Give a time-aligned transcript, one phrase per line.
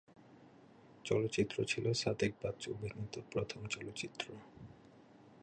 [1.05, 4.25] চলচ্চিত্রটি ছিল সাদেক বাচ্চু অভিনীত প্রথম চলচ্চিত্র।